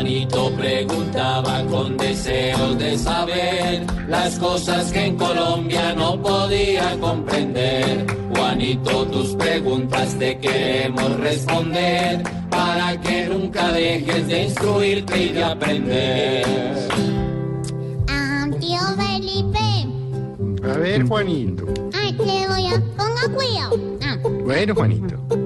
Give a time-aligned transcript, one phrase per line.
[0.00, 8.06] Juanito preguntaba con deseos de saber las cosas que en Colombia no podía comprender.
[8.34, 16.46] Juanito, tus preguntas te queremos responder para que nunca dejes de instruirte y de aprender.
[18.08, 20.64] Ah, tío Felipe.
[20.64, 21.66] A ver, Juanito.
[21.92, 22.80] Ay, le voy a...
[22.96, 23.76] Ponga cuidado.
[24.02, 25.39] Ah, Bueno, Juanito.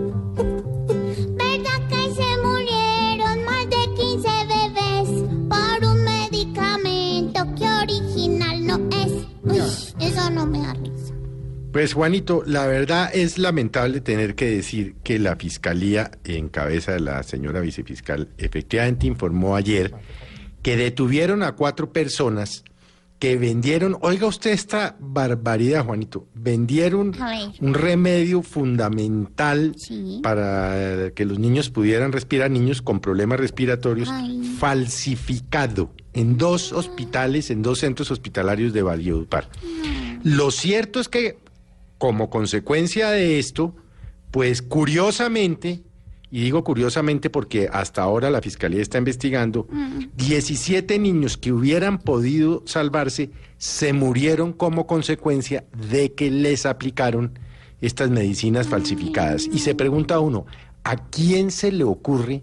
[9.44, 9.58] Uy,
[10.00, 11.14] eso no me da risa.
[11.72, 17.00] Pues Juanito, la verdad es lamentable tener que decir que la fiscalía, en cabeza de
[17.00, 19.92] la señora vicefiscal, efectivamente informó ayer
[20.62, 22.62] que detuvieron a cuatro personas
[23.18, 27.12] que vendieron, oiga usted esta barbaridad, Juanito, vendieron
[27.60, 30.20] un remedio fundamental Sí.
[30.22, 34.33] para que los niños pudieran respirar, niños con problemas respiratorios, Ay.
[34.58, 39.48] Falsificado en dos hospitales, en dos centros hospitalarios de Valledupar.
[40.22, 41.38] Lo cierto es que,
[41.98, 43.74] como consecuencia de esto,
[44.30, 45.82] pues curiosamente,
[46.30, 49.68] y digo curiosamente porque hasta ahora la Fiscalía está investigando,
[50.16, 57.38] 17 niños que hubieran podido salvarse se murieron como consecuencia de que les aplicaron
[57.80, 59.46] estas medicinas falsificadas.
[59.46, 60.46] Y se pregunta uno,
[60.84, 62.42] ¿a quién se le ocurre?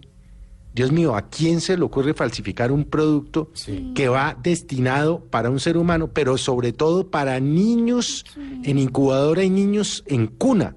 [0.74, 3.52] Dios mío, ¿a quién se le ocurre falsificar un producto
[3.94, 8.26] que va destinado para un ser humano, pero sobre todo para niños
[8.64, 10.76] en incubadora y niños en cuna?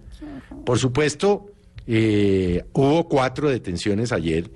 [0.67, 1.47] Por supuesto,
[1.87, 4.51] eh, hubo cuatro detenciones ayer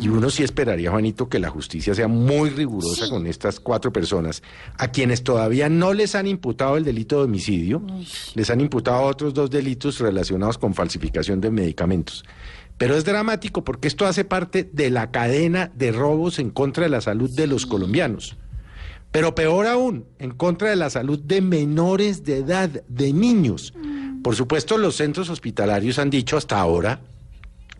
[0.00, 3.10] y uno sí esperaría, Juanito, que la justicia sea muy rigurosa Sí.
[3.10, 4.42] con estas cuatro personas,
[4.76, 7.82] a quienes todavía no les han imputado el delito de homicidio,
[8.34, 12.22] les han imputado otros dos delitos relacionados con falsificación de medicamentos.
[12.78, 16.90] Pero es dramático porque esto hace parte de la cadena de robos en contra de
[16.90, 18.36] la salud de los colombianos.
[19.12, 23.72] Pero peor aún, en contra de la salud de menores de edad, de niños.
[24.24, 27.00] Por supuesto, los centros hospitalarios han dicho hasta ahora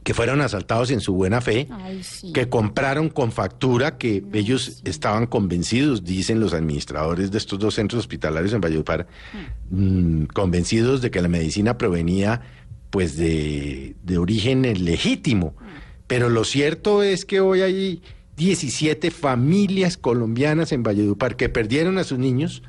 [0.05, 2.33] que fueron asaltados en su buena fe, Ay, sí.
[2.33, 8.01] que compraron con factura, que ellos estaban convencidos, dicen los administradores de estos dos centros
[8.01, 9.07] hospitalarios en Valledupar,
[9.71, 12.43] mm, convencidos de que la medicina provenía
[12.95, 15.57] pues de, de origen legítimo.
[16.07, 18.03] Pero lo cierto es que hoy hay
[18.37, 22.63] 17 familias colombianas en Valledupar que perdieron a sus niños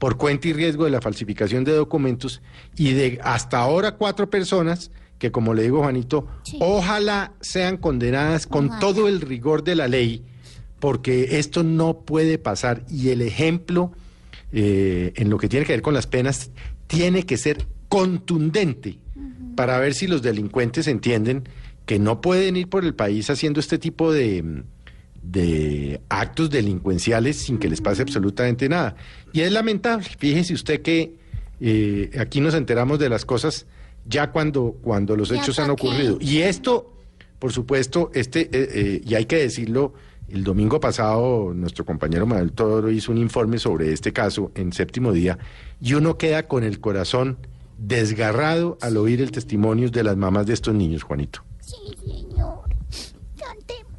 [0.00, 2.42] por cuenta y riesgo de la falsificación de documentos
[2.76, 4.90] y de hasta ahora cuatro personas
[5.20, 6.56] que, como le digo Juanito, Sí.
[6.60, 8.80] ojalá sean condenadas con Ojalá.
[8.80, 10.24] todo el rigor de la ley,
[10.80, 13.92] porque esto no puede pasar y el ejemplo
[14.50, 16.50] eh, en lo que tiene que ver con las penas
[16.88, 18.98] tiene que ser contundente
[19.58, 21.48] para ver si los delincuentes entienden
[21.84, 24.62] que no pueden ir por el país haciendo este tipo de,
[25.20, 28.94] de actos delincuenciales sin que les pase absolutamente nada.
[29.32, 31.16] Y es lamentable, fíjese usted que
[31.60, 33.66] eh, aquí nos enteramos de las cosas
[34.06, 36.18] ya cuando, cuando los hechos han ocurrido.
[36.20, 36.92] Y esto,
[37.40, 39.92] por supuesto, este, eh, eh, y hay que decirlo,
[40.28, 45.10] el domingo pasado nuestro compañero Manuel Toro hizo un informe sobre este caso en séptimo
[45.10, 45.36] día
[45.80, 47.38] y uno queda con el corazón
[47.78, 51.42] desgarrado al oír el testimonio de las mamás de estos niños, Juanito.
[51.60, 52.64] Sí, señor.
[53.38, 53.92] Cantemos.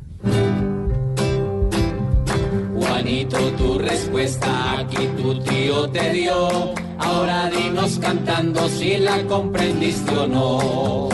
[2.76, 6.74] Juanito, tu respuesta aquí tu tío te dio.
[7.00, 11.10] Ahora dinos cantando si la comprendiste o no.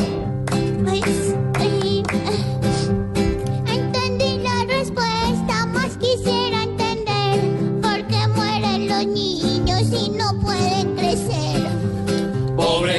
[0.84, 1.35] Pues, eh,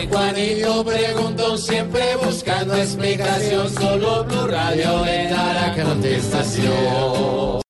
[0.04, 3.70] Juanito preguntó siempre buscando explicación.
[3.70, 7.60] Solo Blue Radio le dará contestación.